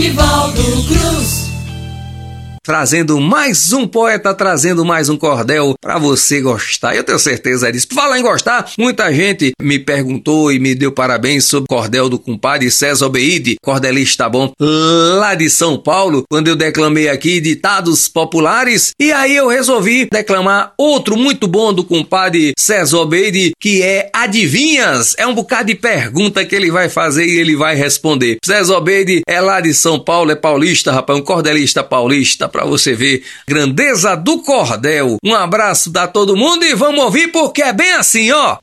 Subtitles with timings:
[0.00, 1.49] Nivaldo Cruz
[2.70, 6.94] trazendo mais um poeta, trazendo mais um cordel para você gostar.
[6.94, 7.88] Eu tenho certeza disso.
[7.88, 12.08] Por falar em gostar, muita gente me perguntou e me deu parabéns sobre o cordel
[12.08, 18.06] do compadre César Obeide, cordelista bom, lá de São Paulo, quando eu declamei aqui ditados
[18.06, 18.92] populares.
[19.00, 25.16] E aí eu resolvi declamar outro muito bom do compadre César Obeide, que é Adivinhas.
[25.18, 28.38] É um bocado de pergunta que ele vai fazer e ele vai responder.
[28.44, 32.94] César Obeide é lá de São Paulo, é paulista, rapaz, um cordelista paulista para você
[32.94, 35.16] ver grandeza do cordel.
[35.24, 38.58] Um abraço da todo mundo e vamos ouvir porque é bem assim, ó.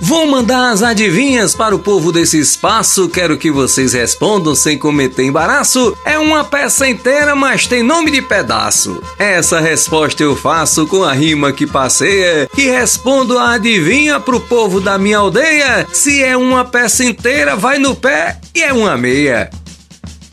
[0.00, 3.08] Vou mandar as adivinhas para o povo desse espaço.
[3.08, 5.96] Quero que vocês respondam sem cometer embaraço.
[6.04, 9.02] É uma peça inteira, mas tem nome de pedaço.
[9.18, 12.48] Essa resposta eu faço com a rima que passeia.
[12.54, 15.84] Que respondo a adivinha pro povo da minha aldeia.
[15.92, 19.50] Se é uma peça inteira, vai no pé e é uma meia.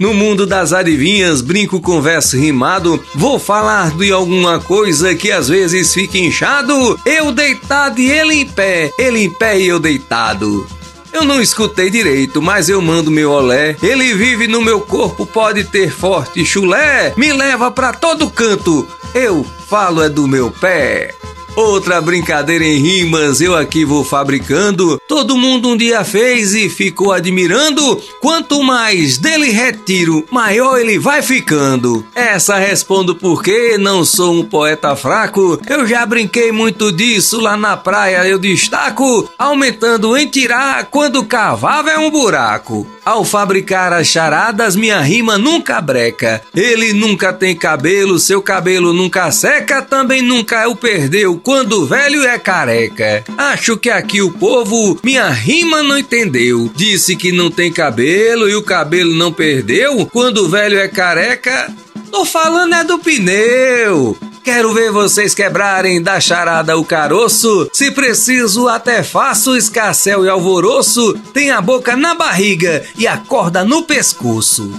[0.00, 5.46] No mundo das adivinhas, brinco com verso rimado, vou falar de alguma coisa que às
[5.46, 6.98] vezes fica inchado.
[7.04, 10.66] Eu deitado e ele em pé, ele em pé e eu deitado.
[11.12, 13.76] Eu não escutei direito, mas eu mando meu olé.
[13.82, 17.12] Ele vive no meu corpo, pode ter forte chulé.
[17.14, 18.88] Me leva pra todo canto.
[19.14, 21.14] Eu falo é do meu pé.
[21.56, 24.99] Outra brincadeira em rimas eu aqui vou fabricando.
[25.10, 28.00] Todo mundo um dia fez e ficou admirando.
[28.20, 32.06] Quanto mais dele retiro, maior ele vai ficando.
[32.14, 35.60] Essa respondo porque não sou um poeta fraco.
[35.68, 39.28] Eu já brinquei muito disso lá na praia, eu destaco.
[39.36, 42.86] Aumentando em tirar quando cavava é um buraco.
[43.04, 46.40] Ao fabricar as charadas, minha rima nunca breca.
[46.54, 52.38] Ele nunca tem cabelo, seu cabelo nunca seca, também nunca o perdeu quando velho é
[52.38, 53.24] careca.
[53.36, 56.70] Acho que aqui o povo minha rima não entendeu.
[56.74, 61.72] Disse que não tem cabelo e o cabelo não perdeu quando velho é careca.
[62.10, 64.16] Tô falando é do pneu.
[64.42, 67.68] Quero ver vocês quebrarem da charada o caroço.
[67.72, 71.14] Se preciso, até faço escarcel e alvoroço.
[71.32, 74.72] Tem a boca na barriga e a corda no pescoço.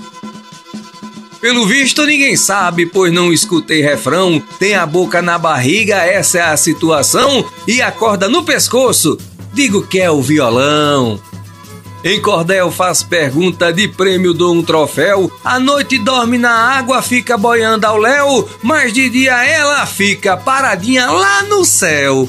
[1.40, 4.40] Pelo visto, ninguém sabe, pois não escutei refrão.
[4.59, 9.18] Tem a boca na barriga, essa é a situação, e a corda no pescoço.
[9.54, 11.20] Digo que é o violão.
[12.04, 15.32] Em cordel faz pergunta de prêmio dou um troféu.
[15.44, 21.12] A noite dorme na água, fica boiando ao léu, mas de dia ela fica paradinha
[21.12, 22.28] lá no céu.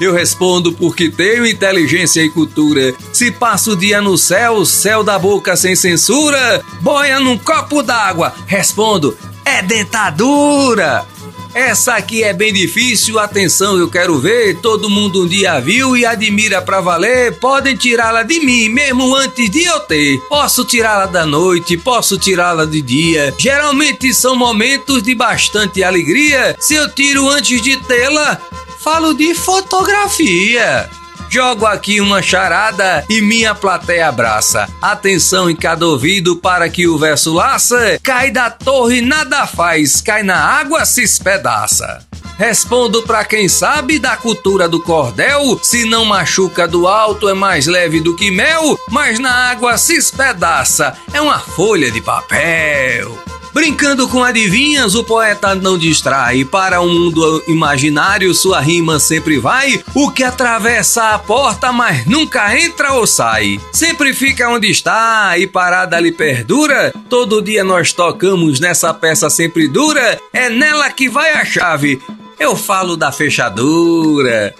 [0.00, 2.94] Eu respondo porque tenho inteligência e cultura.
[3.12, 8.32] Se passo o dia no céu, céu da boca sem censura, boia num copo d'água.
[8.46, 11.04] Respondo, é dentadura.
[11.54, 14.56] Essa aqui é bem difícil, atenção, eu quero ver.
[14.56, 17.38] Todo mundo um dia viu e admira pra valer.
[17.38, 20.18] Podem tirá-la de mim, mesmo antes de eu ter.
[20.28, 23.32] Posso tirá-la da noite, posso tirá-la de dia.
[23.38, 26.56] Geralmente são momentos de bastante alegria.
[26.58, 28.36] Se eu tiro antes de tê-la,
[28.80, 30.90] falo de fotografia.
[31.34, 34.68] Jogo aqui uma charada e minha plateia abraça.
[34.80, 37.98] Atenção em cada ouvido para que o verso laça.
[38.00, 42.06] Cai da torre, nada faz, cai na água, se espedaça.
[42.38, 45.58] Respondo para quem sabe da cultura do cordel.
[45.60, 49.96] Se não machuca do alto, é mais leve do que mel, mas na água se
[49.96, 50.96] espedaça.
[51.12, 53.18] É uma folha de papel.
[53.54, 56.44] Brincando com adivinhas, o poeta não distrai.
[56.44, 59.80] Para o um mundo imaginário, sua rima sempre vai.
[59.94, 63.60] O que atravessa a porta, mas nunca entra ou sai.
[63.72, 66.92] Sempre fica onde está e parada ali perdura.
[67.08, 70.18] Todo dia nós tocamos nessa peça sempre dura.
[70.32, 72.02] É nela que vai a chave.
[72.40, 74.52] Eu falo da fechadura.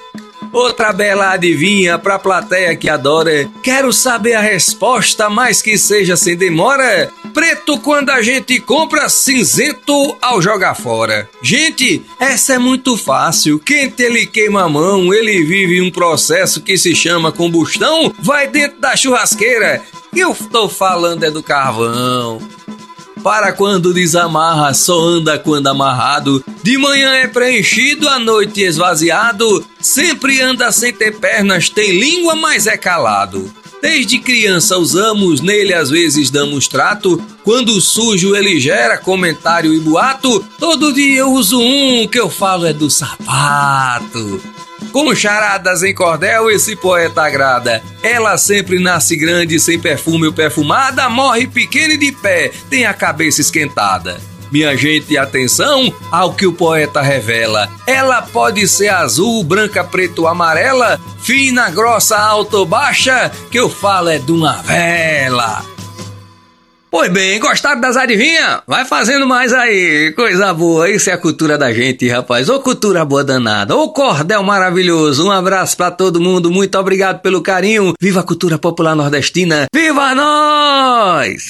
[0.53, 3.51] Outra bela adivinha pra plateia que adora.
[3.61, 7.11] Quero saber a resposta, mais que seja sem demora.
[7.35, 11.29] Preto quando a gente compra, cinzento ao jogar fora.
[11.43, 13.59] Gente, essa é muito fácil.
[13.59, 18.81] Quente ele queima a mão, ele vive um processo que se chama combustão, vai dentro
[18.81, 19.83] da churrasqueira.
[20.15, 22.41] Eu tô falando é do carvão.
[23.21, 26.45] Para quando desamarra, só anda quando amarrado.
[26.63, 29.67] De manhã é preenchido, à noite esvaziado.
[29.81, 33.51] Sempre anda sem ter pernas, tem língua, mas é calado.
[33.85, 37.23] Desde criança usamos, nele às vezes damos trato.
[37.45, 40.43] Quando sujo ele gera comentário e boato.
[40.59, 44.41] Todo dia eu uso um, que eu falo é do sapato.
[44.91, 47.83] Com charadas em cordel, esse poeta agrada.
[48.03, 52.95] Ela sempre nasce grande, sem perfume ou perfumada, morre pequena e de pé, tem a
[52.95, 54.19] cabeça esquentada.
[54.55, 57.69] Minha gente, atenção ao que o poeta revela.
[57.89, 64.11] Ela pode ser azul, branca, preto, amarela, fina, grossa, alta ou baixa, que eu falo
[64.11, 65.65] é de uma vela.
[66.89, 68.61] Pois bem, gostaram das adivinhas?
[68.65, 70.89] Vai fazendo mais aí, coisa boa.
[70.89, 72.49] Isso é a cultura da gente, rapaz.
[72.49, 75.27] Ô cultura boa danada, ô cordel maravilhoso.
[75.27, 77.95] Um abraço para todo mundo, muito obrigado pelo carinho.
[78.01, 81.45] Viva a cultura popular nordestina, viva nós!